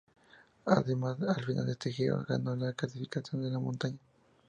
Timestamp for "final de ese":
1.45-1.91